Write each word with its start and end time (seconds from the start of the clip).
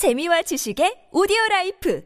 재미와 0.00 0.40
지식의 0.40 1.12
오디오 1.12 1.36
라이프 1.50 2.00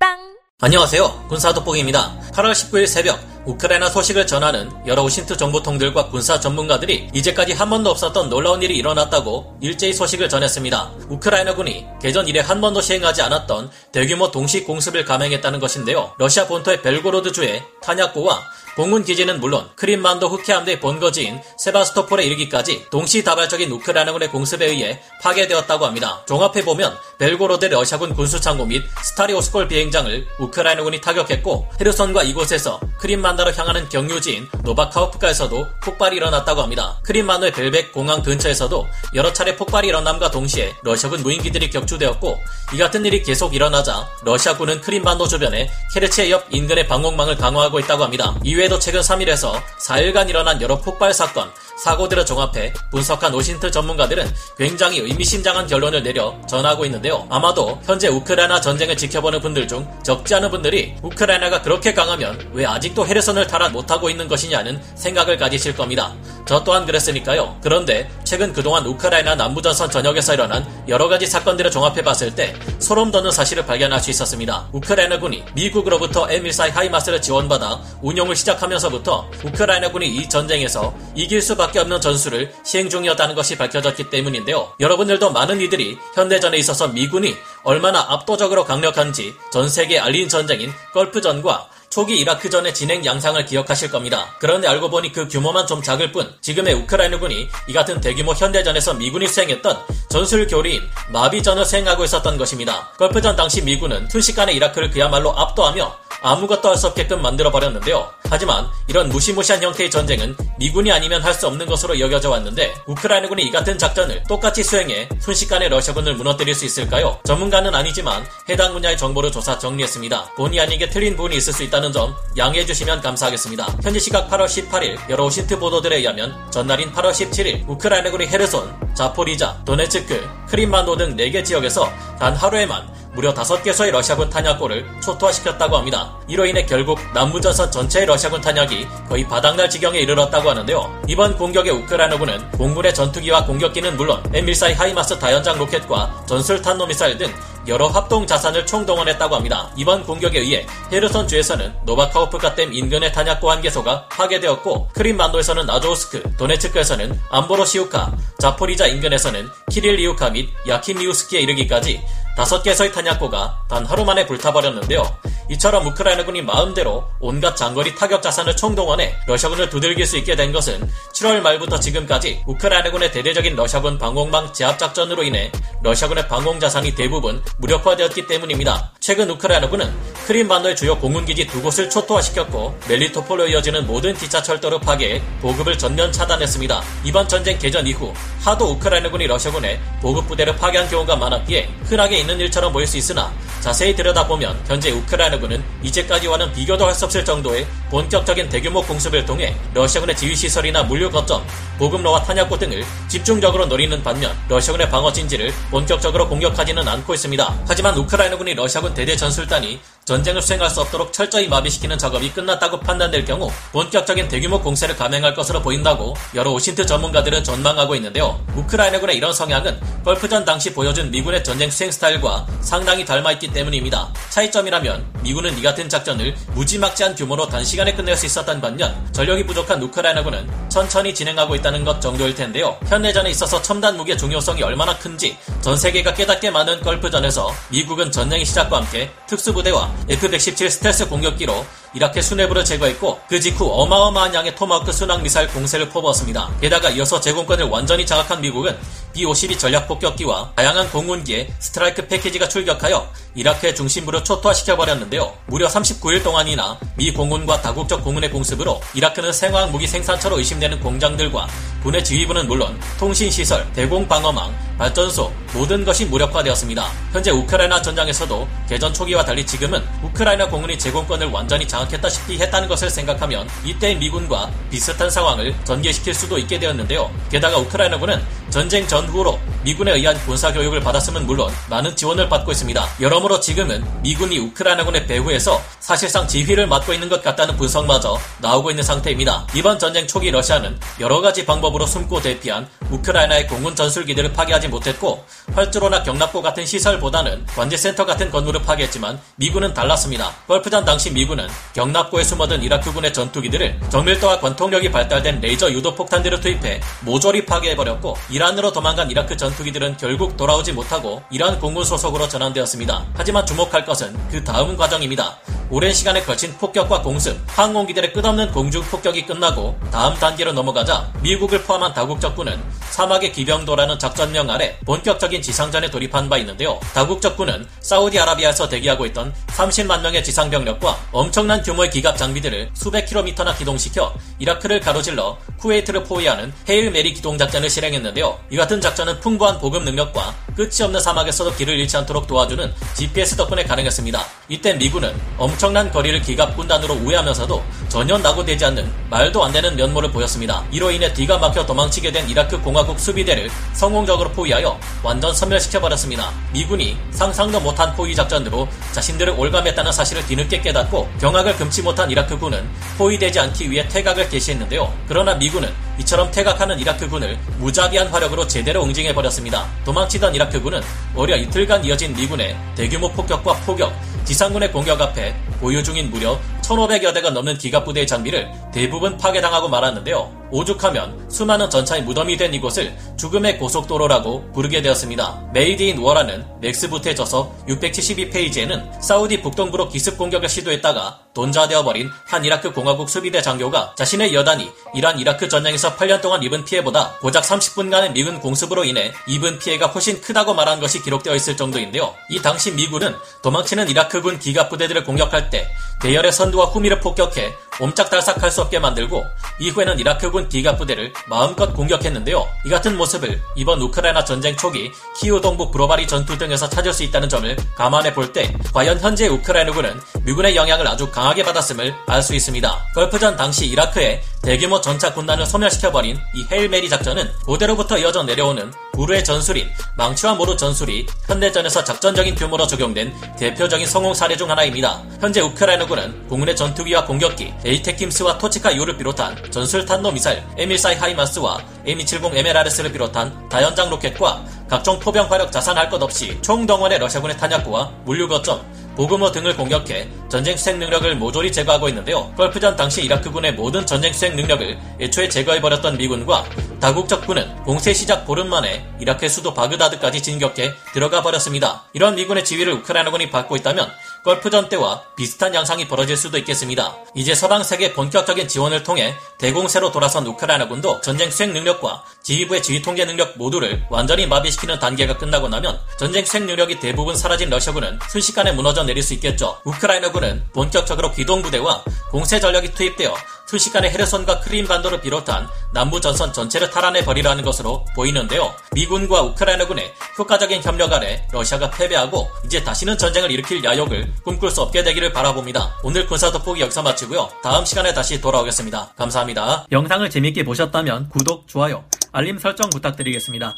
팟빵 0.00 0.38
안녕하세요. 0.62 1.26
군사 1.28 1.52
돋보기입니다. 1.52 2.18
8월 2.32 2.52
19일 2.52 2.86
새벽 2.86 3.20
우크라이나 3.44 3.90
소식을 3.90 4.26
전하는 4.26 4.70
여러 4.86 5.02
OSINT 5.02 5.36
정보통들과 5.36 6.08
군사 6.08 6.40
전문가들이 6.40 7.10
이제까지 7.12 7.52
한 7.52 7.68
번도 7.68 7.90
없었던 7.90 8.30
놀라운 8.30 8.62
일이 8.62 8.78
일어났다고 8.78 9.58
일제히 9.60 9.92
소식을 9.92 10.30
전했습니다. 10.30 10.92
우크라이나군이 11.10 11.86
개전 12.00 12.28
이래 12.28 12.40
한 12.40 12.62
번도 12.62 12.80
시행하지 12.80 13.20
않았던 13.20 13.72
대규모 13.92 14.30
동시 14.30 14.64
공습을 14.64 15.04
감행했다는 15.04 15.60
것인데요. 15.60 16.14
러시아 16.16 16.46
본토의 16.46 16.80
벨고로드 16.80 17.32
주의 17.32 17.62
탄약고와 17.82 18.40
공군 18.78 19.02
기지는 19.02 19.40
물론 19.40 19.68
크림반도 19.74 20.28
흑해 20.28 20.52
함대 20.52 20.78
본거지인 20.78 21.40
세바스토폴에 21.56 22.22
이르기까지 22.26 22.86
동시다발적인 22.90 23.72
우크라이나군의 23.72 24.30
공습에 24.30 24.66
의해 24.66 25.00
파괴되었다고 25.20 25.84
합니다. 25.84 26.22
종합해 26.28 26.64
보면 26.64 26.96
벨고로드 27.18 27.64
러시아군 27.64 28.14
군수창고 28.14 28.66
및 28.66 28.84
스타리오스콜 29.02 29.66
비행장을 29.66 30.28
우크라이나군이 30.38 31.00
타격했고 31.00 31.66
헤르손과 31.80 32.22
이곳에서 32.22 32.78
크림반도로 33.00 33.52
향하는 33.52 33.88
경유지인 33.88 34.48
노바카호프카에서도 34.62 35.66
폭발이 35.82 36.16
일어났다고 36.16 36.62
합니다. 36.62 37.00
크림반도의 37.02 37.50
벨백 37.54 37.92
공항 37.92 38.22
근처에서도 38.22 38.86
여러 39.16 39.32
차례 39.32 39.56
폭발이 39.56 39.88
일어남과 39.88 40.30
동시에 40.30 40.76
러시아군 40.84 41.24
무인기들이 41.24 41.70
격추되었고 41.70 42.38
이 42.74 42.78
같은 42.78 43.04
일이 43.04 43.24
계속 43.24 43.56
일어나자 43.56 44.08
러시아군은 44.22 44.80
크림만도 44.82 45.26
주변에 45.26 45.68
케르치에 45.92 46.30
옆 46.30 46.46
인근의 46.50 46.86
방공망을 46.86 47.36
강화하고 47.36 47.80
있다고 47.80 48.04
합니다. 48.04 48.36
이외에 48.44 48.67
이외에도 48.68 48.78
최근 48.78 49.00
3일에서 49.00 49.60
4일간 49.80 50.28
일어난 50.28 50.60
여러 50.60 50.78
폭발 50.78 51.12
사건, 51.12 51.50
사고들을 51.78 52.26
종합해 52.26 52.72
분석한 52.90 53.34
오신트 53.34 53.70
전문가들은 53.70 54.30
굉장히 54.56 54.98
의미심장한 55.00 55.66
결론을 55.66 56.02
내려 56.02 56.38
전하고 56.46 56.84
있는데요. 56.84 57.26
아마도 57.30 57.80
현재 57.84 58.08
우크라이나 58.08 58.60
전쟁을 58.60 58.96
지켜보는 58.96 59.40
분들 59.40 59.66
중 59.66 59.88
적지 60.02 60.34
않은 60.34 60.50
분들이 60.50 60.94
우크라이나가 61.02 61.62
그렇게 61.62 61.94
강하면 61.94 62.50
왜 62.52 62.66
아직도 62.66 63.06
헤르선을 63.06 63.46
탈환 63.46 63.72
못하고 63.72 64.10
있는 64.10 64.28
것이냐는 64.28 64.80
생각을 64.94 65.38
가지실 65.38 65.74
겁니다. 65.74 66.14
저 66.48 66.64
또한 66.64 66.86
그랬으니까요. 66.86 67.58
그런데 67.62 68.10
최근 68.24 68.54
그동안 68.54 68.86
우크라이나 68.86 69.34
남부전선 69.34 69.90
전역에서 69.90 70.32
일어난 70.32 70.66
여러 70.88 71.06
가지 71.06 71.26
사건들을 71.26 71.70
종합해 71.70 72.00
봤을 72.00 72.34
때 72.34 72.54
소름 72.78 73.10
돋는 73.10 73.30
사실을 73.30 73.66
발견할 73.66 74.00
수 74.00 74.08
있었습니다. 74.08 74.66
우크라이나군이 74.72 75.44
미국으로부터 75.54 76.26
M14 76.26 76.72
하이마스를 76.72 77.20
지원받아 77.20 77.82
운용을 78.00 78.34
시작하면서부터 78.34 79.30
우크라이나군이 79.44 80.08
이 80.08 80.26
전쟁에서 80.26 80.94
이길 81.14 81.42
수밖에 81.42 81.80
없는 81.80 82.00
전술을 82.00 82.50
시행 82.64 82.88
중이었다는 82.88 83.34
것이 83.34 83.58
밝혀졌기 83.58 84.08
때문인데요. 84.08 84.72
여러분들도 84.80 85.30
많은 85.30 85.60
이들이 85.60 85.98
현대전에 86.14 86.56
있어서 86.56 86.88
미군이 86.88 87.36
얼마나 87.62 88.06
압도적으로 88.08 88.64
강력한지 88.64 89.34
전 89.52 89.68
세계에 89.68 89.98
알린 89.98 90.30
전쟁인 90.30 90.72
걸프전과 90.94 91.68
초기 91.90 92.18
이라크전의 92.18 92.74
진행 92.74 93.04
양상을 93.04 93.42
기억하실 93.46 93.90
겁니다. 93.90 94.34
그런데 94.38 94.68
알고 94.68 94.90
보니 94.90 95.12
그 95.12 95.26
규모만 95.26 95.66
좀 95.66 95.82
작을 95.82 96.12
뿐 96.12 96.30
지금의 96.42 96.74
우크라이나군이 96.74 97.48
이 97.66 97.72
같은 97.72 98.00
대규모 98.00 98.32
현대전에서 98.34 98.94
미군이 98.94 99.26
수행했던 99.26 99.78
전술 100.10 100.46
교리인 100.46 100.82
마비전을 101.08 101.64
수행하고 101.64 102.04
있었던 102.04 102.36
것입니다. 102.36 102.90
걸프전 102.98 103.36
당시 103.36 103.62
미군은 103.62 104.08
순식간에 104.10 104.52
이라크를 104.52 104.90
그야말로 104.90 105.36
압도하며 105.38 105.96
아무것도 106.20 106.68
할 106.68 106.76
수 106.76 106.88
없게끔 106.88 107.22
만들어버렸는데요. 107.22 108.08
하지만 108.30 108.68
이런 108.88 109.08
무시무시한 109.08 109.62
형태의 109.62 109.90
전쟁은 109.90 110.36
미군이 110.58 110.92
아니면 110.92 111.22
할 111.22 111.32
수 111.38 111.46
없는 111.46 111.66
것으로 111.66 111.98
여겨져 112.00 112.30
왔는데 112.30 112.74
우크라이나군이 112.86 113.42
이 113.44 113.50
같은 113.52 113.78
작전을 113.78 114.24
똑같이 114.28 114.64
수행해 114.64 115.08
순식간에 115.20 115.68
러시아군을 115.68 116.14
무너뜨릴 116.14 116.52
수 116.54 116.64
있을까요? 116.64 117.18
전문가는 117.24 117.72
아니지만 117.72 118.24
해당 118.48 118.72
분야의 118.72 118.98
정보를 118.98 119.30
조사 119.30 119.56
정리했습니다. 119.58 120.32
본의 120.36 120.58
아니게 120.60 120.88
틀린 120.90 121.16
부분이 121.16 121.36
있을 121.36 121.52
수 121.52 121.62
있다는 121.62 121.87
점 121.92 122.14
양해해 122.36 122.64
주시면 122.66 123.00
감사하겠습니다. 123.00 123.66
현지 123.82 124.00
시각 124.00 124.28
8월 124.30 124.46
18일 124.46 124.98
여러 125.10 125.24
오신트 125.24 125.58
보도들에 125.58 125.96
의하면 125.96 126.34
전날인 126.50 126.92
8월 126.92 127.10
17일 127.10 127.68
우크라이나군이 127.68 128.26
헤르손, 128.26 128.94
자포리자, 128.94 129.62
도네츠크, 129.64 130.28
크림만도 130.48 130.96
등 130.96 131.16
4개 131.16 131.44
지역에서 131.44 131.90
단 132.18 132.34
하루에만 132.34 132.98
무려 133.14 133.34
5개소의 133.34 133.90
러시아군 133.90 134.30
탄약고를 134.30 134.86
초토화시켰다고 135.02 135.76
합니다. 135.76 136.16
이로 136.28 136.46
인해 136.46 136.64
결국 136.64 137.00
남부전선 137.14 137.70
전체의 137.70 138.06
러시아군 138.06 138.40
탄약이 138.40 138.86
거의 139.08 139.26
바닥날 139.26 139.68
지경에 139.68 139.98
이르렀다고 139.98 140.50
하는데요. 140.50 141.02
이번 141.08 141.36
공격에 141.36 141.70
우크라이나군은 141.70 142.50
공군의 142.52 142.94
전투기와 142.94 143.44
공격기는 143.44 143.96
물론 143.96 144.22
M14 144.32 144.76
하이마스 144.76 145.18
다연장 145.18 145.58
로켓과 145.58 146.24
전술 146.26 146.62
탄도 146.62 146.86
미사일 146.86 147.18
등 147.18 147.32
여러 147.68 147.86
합동 147.86 148.26
자산을 148.26 148.64
총동원했다고 148.64 149.36
합니다. 149.36 149.70
이번 149.76 150.02
공격에 150.02 150.40
의해 150.40 150.66
헤르손 150.90 151.28
주에서는 151.28 151.72
노바카호프카 151.84 152.54
댐 152.54 152.72
인근의 152.72 153.12
탄약고 153.12 153.50
한 153.50 153.60
개소가 153.60 154.08
파괴되었고 154.08 154.88
크림반도에서는 154.94 155.66
나조우스크, 155.66 156.22
도네츠크에서는 156.38 157.20
암보로시우카, 157.30 158.16
자포리자 158.38 158.86
인근에서는 158.86 159.48
키릴리우카 159.70 160.30
및 160.30 160.48
야키미우스키에 160.66 161.40
이르기까지 161.40 162.02
다섯 162.38 162.62
개서의 162.62 162.92
탄약고가 162.92 163.64
단 163.68 163.84
하루 163.84 164.04
만에 164.04 164.24
불타버렸는데요. 164.24 165.02
이처럼 165.50 165.88
우크라이나군이 165.88 166.42
마음대로 166.42 167.08
온갖 167.18 167.56
장거리 167.56 167.96
타격 167.96 168.22
자산을 168.22 168.54
총동원해 168.54 169.16
러시아군을 169.26 169.68
두들길 169.68 170.06
수 170.06 170.16
있게 170.18 170.36
된 170.36 170.52
것은 170.52 170.88
7월 171.14 171.40
말부터 171.40 171.80
지금까지 171.80 172.44
우크라이나군의 172.46 173.10
대대적인 173.10 173.56
러시아군 173.56 173.98
방공망 173.98 174.52
제압 174.52 174.78
작전으로 174.78 175.24
인해 175.24 175.50
러시아군의 175.82 176.28
방공 176.28 176.60
자산이 176.60 176.94
대부분 176.94 177.42
무력화되었기 177.58 178.28
때문입니다. 178.28 178.92
최근 179.00 179.28
우크라이나군은 179.30 179.92
크림반도의 180.28 180.76
주요 180.76 180.98
공군기지 180.98 181.46
두 181.46 181.62
곳을 181.62 181.88
초토화시켰고 181.88 182.78
멜리토폴로 182.86 183.48
이어지는 183.48 183.86
모든 183.86 184.12
기차 184.12 184.42
철도를 184.42 184.78
파괴해 184.78 185.22
보급을 185.40 185.78
전면 185.78 186.12
차단했습니다. 186.12 186.82
이번 187.04 187.26
전쟁 187.26 187.58
개전 187.58 187.86
이후 187.86 188.12
하도 188.44 188.72
우크라이나군이 188.72 189.26
러시아군의 189.26 189.80
보급 190.02 190.28
부대를 190.28 190.54
파괴한 190.56 190.86
경우가 190.90 191.16
많았기에 191.16 191.70
흔하게 191.84 192.18
있는 192.18 192.38
일처럼 192.40 192.74
보일 192.74 192.86
수 192.86 192.98
있으나 192.98 193.32
자세히 193.60 193.96
들여다보면 193.96 194.64
현재 194.66 194.90
우크라이나군은 194.90 195.64
이제까지와는 195.82 196.52
비교도 196.52 196.84
할 196.84 196.98
수 196.98 197.04
없을 197.04 197.24
정도의 197.24 197.64
본격적인 197.90 198.48
대규모 198.48 198.82
공습을 198.82 199.24
통해 199.24 199.54
러시아군의 199.72 200.16
지휘시설이나 200.16 200.82
물류 200.82 201.10
거점, 201.12 201.46
보급로와 201.78 202.24
탄약고 202.24 202.58
등을 202.58 202.82
집중적으로 203.06 203.66
노리는 203.66 204.02
반면 204.02 204.36
러시아군의 204.48 204.90
방어 204.90 205.12
진지를 205.12 205.52
본격적으로 205.70 206.28
공격하지는 206.28 206.86
않고 206.88 207.14
있습니다. 207.14 207.60
하지만 207.68 207.96
우크라이나군이 207.96 208.54
러시아군 208.54 208.92
대대 208.94 209.16
전술단이 209.16 209.78
전쟁을 210.08 210.40
수행할 210.40 210.70
수 210.70 210.80
없도록 210.80 211.12
철저히 211.12 211.48
마비시키는 211.48 211.98
작업이 211.98 212.32
끝났다고 212.32 212.80
판단될 212.80 213.26
경우 213.26 213.50
본격적인 213.72 214.28
대규모 214.28 214.58
공세를 214.62 214.96
감행할 214.96 215.34
것으로 215.34 215.60
보인다고 215.60 216.14
여러 216.34 216.50
오신트 216.50 216.86
전문가들은 216.86 217.44
전망하고 217.44 217.94
있는데요. 217.96 218.42
우크라이나군의 218.56 219.18
이런 219.18 219.34
성향은 219.34 219.78
걸프전 220.06 220.46
당시 220.46 220.72
보여준 220.72 221.10
미군의 221.10 221.44
전쟁 221.44 221.70
수행 221.70 221.92
스타일과 221.92 222.46
상당히 222.62 223.04
닮아있기 223.04 223.52
때문입니다. 223.52 224.08
차이점이라면 224.38 225.04
미군은 225.22 225.58
이 225.58 225.62
같은 225.62 225.88
작전을 225.88 226.34
무지막지한 226.54 227.16
규모로 227.16 227.48
단시간에 227.48 227.92
끝낼 227.94 228.16
수 228.16 228.26
있었던 228.26 228.60
반면 228.60 228.94
전력이 229.12 229.44
부족한 229.46 229.82
우크라이나군은 229.82 230.48
천천히 230.68 231.12
진행하고 231.12 231.56
있다는 231.56 231.84
것 231.84 232.00
정도일 232.00 232.34
텐데요. 232.34 232.78
현 232.86 233.02
내전에 233.02 233.30
있어서 233.30 233.60
첨단 233.60 233.96
무기의 233.96 234.16
중요성이 234.16 234.62
얼마나 234.62 234.96
큰지 234.96 235.36
전 235.60 235.76
세계가 235.76 236.14
깨닫게 236.14 236.50
많은 236.50 236.80
걸프전에서 236.82 237.52
미국은 237.70 238.12
전쟁의 238.12 238.44
시작과 238.44 238.78
함께 238.78 239.10
특수부대와 239.26 239.92
F-117 240.08 240.70
스텔스 240.70 241.08
공격기로 241.08 241.66
이라크 241.94 242.20
수뇌부를 242.20 242.64
제거했고 242.64 243.20
그 243.28 243.40
직후 243.40 243.66
어마어마한 243.70 244.34
양의 244.34 244.54
토마호크 244.54 244.92
순항 244.92 245.22
미사일 245.22 245.48
공세를 245.48 245.88
퍼부었습니다. 245.88 246.50
게다가 246.60 246.90
이어서 246.90 247.20
제공권을 247.20 247.66
완전히 247.66 248.04
장악한 248.04 248.40
미국은 248.40 248.76
B-52 249.14 249.58
전략 249.58 249.88
폭격기와 249.88 250.52
다양한 250.54 250.90
공군기에 250.90 251.48
스트라이크 251.58 252.06
패키지가 252.06 252.48
출격하여 252.48 253.10
이라크의 253.34 253.74
중심부를 253.74 254.22
초토화시켜버렸는데요. 254.22 255.32
무려 255.46 255.66
39일 255.66 256.22
동안이나 256.22 256.78
미 256.96 257.12
공군과 257.12 257.62
다국적 257.62 258.04
공군의 258.04 258.30
공습으로 258.30 258.80
이라크는 258.94 259.32
생화학 259.32 259.70
무기 259.70 259.86
생산처로 259.86 260.38
의심되는 260.38 260.80
공장들과 260.80 261.48
군의 261.82 262.04
지휘부는 262.04 262.46
물론 262.48 262.78
통신시설, 262.98 263.66
대공방어망, 263.72 264.54
발전소 264.78 265.32
모든 265.54 265.84
것이 265.84 266.04
무력화되었습니다. 266.04 266.86
현재 267.12 267.30
우크라이나 267.30 267.80
전장에서도 267.80 268.48
개전 268.68 268.92
초기와 268.92 269.24
달리 269.24 269.44
지금은 269.46 269.82
우크라이나 270.02 270.48
공군이 270.48 270.78
제공권을 270.78 271.28
완전히 271.28 271.66
장 271.66 271.77
악했다시피 271.78 272.38
했다는 272.38 272.68
것을 272.68 272.90
생각하면 272.90 273.48
이때의 273.64 273.96
미군과 273.96 274.50
비슷한 274.70 275.10
상황을 275.10 275.54
전개시킬 275.64 276.14
수도 276.14 276.38
있게 276.38 276.58
되었는데요. 276.58 277.10
게다가 277.30 277.58
우크라이나군은 277.58 278.22
전쟁 278.50 278.86
전후로 278.86 279.38
미군에 279.68 279.92
의한 279.92 280.18
군사 280.24 280.50
교육을 280.50 280.80
받았으면 280.80 281.26
물론 281.26 281.52
많은 281.68 281.94
지원을 281.94 282.30
받고 282.30 282.52
있습니다. 282.52 282.88
여러모로 283.02 283.38
지금은 283.38 283.84
미군이 284.00 284.38
우크라이나군의 284.38 285.06
배후에서 285.06 285.60
사실상 285.78 286.26
지휘를 286.26 286.66
맡고 286.66 286.94
있는 286.94 287.10
것 287.10 287.22
같다는 287.22 287.54
분석마저 287.58 288.18
나오고 288.38 288.70
있는 288.70 288.82
상태입니다. 288.82 289.46
이번 289.54 289.78
전쟁 289.78 290.06
초기 290.06 290.30
러시아는 290.30 290.80
여러 291.00 291.20
가지 291.20 291.44
방법으로 291.44 291.84
숨고 291.84 292.22
대피한 292.22 292.66
우크라이나의 292.90 293.46
공군 293.46 293.76
전술기들을 293.76 294.32
파괴하지 294.32 294.68
못했고 294.68 295.22
활주로나 295.52 296.02
격납고 296.02 296.40
같은 296.40 296.64
시설보다는 296.64 297.44
관제센터 297.48 298.06
같은 298.06 298.30
건물을 298.30 298.62
파괴했지만 298.62 299.20
미군은 299.36 299.74
달랐습니다. 299.74 300.32
걸프전 300.46 300.86
당시 300.86 301.10
미군은 301.10 301.46
격납고에 301.74 302.24
숨어든 302.24 302.62
이라크군의 302.62 303.12
전투기들을 303.12 303.80
정밀도와 303.90 304.40
관통력이 304.40 304.90
발달된 304.90 305.42
레이저 305.42 305.70
유도 305.70 305.94
폭탄들을 305.94 306.40
투입해 306.40 306.80
모조리 307.02 307.44
파괴해버렸고 307.44 308.16
이란으로 308.30 308.72
도망간 308.72 309.10
이라크 309.10 309.36
전투기들은 309.36 309.96
결국 309.96 310.36
돌아오지 310.36 310.72
못하고 310.72 311.22
이란 311.30 311.58
공군 311.58 311.84
소속으로 311.84 312.28
전환되었습니다. 312.28 313.06
하지만 313.14 313.46
주목할 313.46 313.84
것은 313.84 314.16
그 314.30 314.42
다음 314.42 314.76
과정입니다. 314.76 315.38
오랜 315.70 315.92
시간에 315.92 316.22
걸친 316.22 316.56
폭격과 316.56 317.02
공습, 317.02 317.38
항공기들의 317.46 318.14
끝없는 318.14 318.52
공중 318.52 318.82
폭격이 318.84 319.26
끝나고 319.26 319.78
다음 319.90 320.14
단계로 320.14 320.52
넘어가자 320.54 321.12
미국을 321.20 321.62
포함한 321.62 321.92
다국적군은 321.92 322.58
사막의 322.88 323.32
기병도라는 323.32 323.98
작전명 323.98 324.48
아래 324.48 324.78
본격적인 324.86 325.42
지상전에 325.42 325.90
돌입한 325.90 326.30
바 326.30 326.38
있는데요. 326.38 326.80
다국적군은 326.94 327.66
사우디아라비아에서 327.80 328.70
대기하고 328.70 329.04
있던 329.06 329.34
30만 329.48 330.00
명의 330.00 330.24
지상병력과 330.24 330.98
엄청난 331.12 331.62
규모의 331.62 331.90
기갑 331.90 332.16
장비들을 332.16 332.70
수백 332.72 333.04
킬로미터나 333.04 333.54
기동시켜 333.54 334.14
이라크를 334.38 334.80
가로질러 334.80 335.36
쿠웨이트를 335.58 336.04
포위하는 336.04 336.50
Hail 336.66 336.90
Mary 336.90 337.12
기동 337.12 337.36
작전을 337.36 337.68
실행했는데요. 337.68 338.38
이 338.50 338.56
같은 338.56 338.80
작전은 338.80 339.20
풍부한 339.20 339.58
보급 339.58 339.84
능력과 339.84 340.34
끝이 340.56 340.82
없는 340.82 340.98
사막에서도 340.98 341.54
길을 341.56 341.78
잃지 341.78 341.96
않도록 341.98 342.26
도와주는 342.26 342.72
GPS 342.94 343.36
덕분에 343.36 343.64
가능했습니다. 343.64 344.24
이때 344.48 344.72
미군은 344.72 345.14
엄청난 345.36 345.90
거리를 345.90 346.22
기갑 346.22 346.56
군단으로 346.56 346.94
우회하면서도 346.94 347.62
전혀 347.88 348.16
낙오되지 348.16 348.64
않는 348.66 348.90
말도 349.10 349.44
안 349.44 349.50
되는 349.50 349.74
면모를 349.74 350.12
보였습니다. 350.12 350.64
이로 350.70 350.90
인해 350.90 351.12
뒤가 351.12 351.36
막혀 351.38 351.66
도망치게 351.66 352.12
된 352.12 352.28
이라크 352.28 352.60
공화국 352.60 352.98
수비대를 353.00 353.50
성공적으로 353.72 354.30
포위하여 354.30 354.78
완전 355.02 355.34
섬멸시켜버렸습니다. 355.34 356.30
미군이 356.52 356.96
상상도 357.10 357.58
못한 357.60 357.92
포위 357.96 358.14
작전으로 358.14 358.68
자신들을 358.92 359.34
올감했다는 359.36 359.90
사실을 359.90 360.24
뒤늦게 360.26 360.60
깨닫고 360.60 361.08
경악을 361.20 361.56
금치 361.56 361.82
못한 361.82 362.08
이라크군은 362.08 362.68
포위되지 362.96 363.40
않기 363.40 363.70
위해 363.70 363.86
퇴각을 363.88 364.28
개시했는데요. 364.28 364.92
그러나 365.08 365.34
미군은 365.34 365.72
이처럼 365.98 366.30
퇴각하는 366.30 366.78
이라크군을 366.78 367.36
무자비한 367.58 368.06
화력으로 368.06 368.46
제대로 368.46 368.84
응징해버렸습니다. 368.84 369.66
도망치던 369.84 370.36
이라크군은 370.36 370.80
오히려 371.16 371.36
이틀간 371.36 371.84
이어진 371.84 372.14
미군의 372.14 372.56
대규모 372.76 373.10
폭격과 373.10 373.54
포격, 373.62 373.92
지상군의 374.28 374.70
공격 374.72 375.00
앞에 375.00 375.34
보유 375.58 375.82
중인 375.82 376.10
무려 376.10 376.38
1,500여 376.68 377.14
대가 377.14 377.30
넘는 377.30 377.56
기갑 377.56 377.86
부대의 377.86 378.06
장비를 378.06 378.50
대부분 378.72 379.16
파괴당하고 379.16 379.68
말았는데요. 379.68 380.48
오죽하면 380.50 381.28
수많은 381.30 381.68
전차의 381.68 382.02
무덤이 382.02 382.36
된 382.36 382.54
이곳을 382.54 382.96
죽음의 383.16 383.58
고속도로라고 383.58 384.52
부르게 384.52 384.80
되었습니다. 384.82 385.50
Made 385.52 385.82
in 385.82 385.98
War라는 385.98 386.44
맥스 386.60 386.87
부트의 386.87 387.14
저서 387.14 387.54
672페이지에는 387.68 389.02
사우디 389.02 389.42
북동부로 389.42 389.88
기습 389.88 390.16
공격을 390.16 390.48
시도했다가 390.48 391.20
돈좌되어버린 391.34 392.10
한 392.26 392.44
이라크 392.44 392.72
공화국 392.72 393.08
수비대 393.08 393.42
장교가 393.42 393.94
자신의 393.96 394.34
여단이 394.34 394.70
이란 394.94 395.18
이라크 395.18 395.48
전쟁에서 395.48 395.96
8년 395.96 396.20
동안 396.20 396.42
입은 396.42 396.64
피해보다 396.64 397.16
고작 397.20 397.44
30분간의 397.44 398.12
미군 398.12 398.40
공습으로 398.40 398.84
인해 398.84 399.12
입은 399.28 399.58
피해가 399.58 399.88
훨씬 399.88 400.20
크다고 400.20 400.54
말한 400.54 400.80
것이 400.80 401.02
기록되어 401.02 401.34
있을 401.34 401.56
정도인데요. 401.56 402.14
이 402.30 402.40
당시 402.40 402.72
미군은 402.72 403.14
도망치는 403.42 403.88
이라크군 403.90 404.38
기갑 404.38 404.70
부대들을 404.70 405.04
공격할 405.04 405.50
때 405.50 405.68
대열의 406.00 406.32
선두와 406.32 406.66
후미를 406.66 407.00
폭격해 407.00 407.54
옴짝달싹할 407.80 408.50
수 408.50 408.60
없게 408.62 408.78
만들고 408.78 409.24
이후에는 409.60 409.98
이라크군 410.00 410.48
기갑부대를 410.48 411.12
마음껏 411.28 411.72
공격했는데요. 411.72 412.44
이 412.66 412.70
같은 412.70 412.96
모습을 412.96 413.40
이번 413.54 413.80
우크라이나 413.80 414.24
전쟁 414.24 414.56
초기 414.56 414.90
키우 415.16 415.40
동부 415.40 415.70
브로바리 415.70 416.06
전투 416.06 416.36
등에서 416.38 416.68
찾을 416.68 416.92
수 416.92 417.04
있다는 417.04 417.28
점을 417.28 417.56
감안해 417.76 418.14
볼 418.14 418.32
때 418.32 418.52
과연 418.74 418.98
현재 419.00 419.26
우크라이나군은 419.28 420.00
미군의 420.24 420.54
영향을 420.56 420.86
아주 420.86 421.10
강하게 421.10 421.42
받았음을 421.44 421.94
알 422.06 422.22
수 422.22 422.34
있습니다. 422.34 422.86
걸프전 422.94 423.36
당시 423.36 423.66
이라크의 423.66 424.22
대규모 424.42 424.80
전차 424.80 425.12
군단을 425.12 425.44
소멸시켜버린 425.46 426.18
이 426.34 426.46
헤일메리 426.50 426.88
작전은 426.88 427.30
고대로부터 427.44 427.98
이어져 427.98 428.22
내려오는 428.22 428.72
구루의 428.94 429.22
전술인 429.22 429.68
망치와 429.96 430.34
모루 430.34 430.56
전술이 430.56 431.06
현대전에서 431.26 431.84
작전적인 431.84 432.34
규모로 432.34 432.66
적용된 432.66 433.14
대표적인 433.38 433.86
성공 433.86 434.14
사례 434.14 434.36
중 434.36 434.50
하나입니다. 434.50 435.02
현재 435.20 435.40
우크라이나군은 435.40 436.28
공군의 436.28 436.56
전투기와 436.56 437.04
공격기, 437.04 437.54
에이테킴스와 437.64 438.38
토치카 438.38 438.74
U를 438.74 438.96
비롯한 438.96 439.50
전술 439.50 439.84
탄도 439.84 440.10
미사일 440.12 440.42
M14 440.56 440.98
하이마스와 440.98 441.58
M270 441.86 442.34
MLRS를 442.34 442.92
비롯한 442.92 443.48
다연장 443.48 443.90
로켓과 443.90 444.44
각종 444.68 444.98
포병 444.98 445.30
화력 445.30 445.52
자산할 445.52 445.88
것 445.88 446.02
없이 446.02 446.36
총동원의 446.42 446.98
러시아군의 446.98 447.36
탄약고와 447.38 447.92
물류 448.04 448.28
거점, 448.28 448.60
보급로 448.98 449.30
등을 449.30 449.56
공격해 449.56 450.08
전쟁 450.28 450.56
수행 450.56 450.80
능력을 450.80 451.14
모조리 451.14 451.52
제거하고 451.52 451.88
있는데요. 451.88 452.32
걸프전 452.36 452.74
당시 452.74 453.04
이라크군의 453.04 453.54
모든 453.54 453.86
전쟁 453.86 454.12
수행 454.12 454.34
능력을 454.34 454.76
애초에 455.00 455.28
제거해버렸던 455.28 455.96
미군과 455.96 456.44
다국적 456.80 457.24
군은 457.24 457.54
공세 457.62 457.94
시작 457.94 458.26
보름 458.26 458.50
만에 458.50 458.84
이라크의 458.98 459.30
수도 459.30 459.54
바그다드까지 459.54 460.20
진격해 460.20 460.72
들어가 460.92 461.22
버렸습니다. 461.22 461.84
이런 461.92 462.16
미군의 462.16 462.44
지위를 462.44 462.72
우크라이나군이 462.72 463.30
받고 463.30 463.54
있다면 463.54 463.88
걸프전 464.24 464.68
때와 464.68 465.02
비슷한 465.16 465.54
양상이 465.54 465.88
벌어질 465.88 466.16
수도 466.16 466.38
있겠습니다. 466.38 466.96
이제 467.14 467.34
서방 467.34 467.62
세계 467.62 467.92
본격적인 467.92 468.48
지원을 468.48 468.82
통해 468.82 469.14
대공세로 469.38 469.92
돌아선 469.92 470.26
우크라이나군도 470.26 471.00
전쟁 471.00 471.30
수행 471.30 471.52
능력과 471.52 472.04
지휘부의 472.22 472.62
지휘 472.62 472.82
통제 472.82 473.04
능력 473.04 473.38
모두를 473.38 473.84
완전히 473.90 474.26
마비시키는 474.26 474.78
단계가 474.78 475.16
끝나고 475.16 475.48
나면 475.48 475.78
전쟁 475.98 476.24
수행 476.24 476.46
능력이 476.46 476.80
대부분 476.80 477.16
사라진 477.16 477.50
러시아군은 477.50 477.98
순식간에 478.10 478.52
무너져 478.52 478.84
내릴 478.84 479.02
수 479.02 479.14
있겠죠. 479.14 479.58
우크라이나군은 479.64 480.44
본격적으로 480.52 481.12
기동부대와 481.12 481.84
공세 482.10 482.40
전력이 482.40 482.72
투입되어 482.74 483.14
순식간에 483.48 483.90
헤르손과 483.90 484.40
크림반도를 484.40 485.00
비롯한 485.00 485.48
남부 485.72 486.00
전선 486.00 486.32
전체를 486.32 486.70
탈환해 486.70 487.04
버리라는 487.04 487.42
것으로 487.42 487.84
보이는데요. 487.94 488.54
미군과 488.72 489.22
우크라이나군의 489.22 489.94
효과적인 490.18 490.62
협력 490.62 490.92
아래 490.92 491.26
러시아가 491.32 491.70
패배하고 491.70 492.28
이제 492.44 492.62
다시는 492.62 492.98
전쟁을 492.98 493.30
일으킬 493.30 493.64
야욕을 493.64 494.12
꿈꿀 494.22 494.50
수 494.50 494.60
없게 494.60 494.82
되기를 494.82 495.12
바라봅니다. 495.12 495.78
오늘 495.82 496.06
군사 496.06 496.30
돋보기 496.30 496.60
여기서 496.60 496.82
마치고요. 496.82 497.30
다음 497.42 497.64
시간에 497.64 497.94
다시 497.94 498.20
돌아오겠습니다. 498.20 498.90
감사합니다. 498.96 499.66
영상을 499.72 500.08
재밌게 500.10 500.44
보셨다면 500.44 501.08
구독, 501.08 501.48
좋아요, 501.48 501.84
알림 502.12 502.38
설정 502.38 502.68
부탁드리겠습니다. 502.68 503.56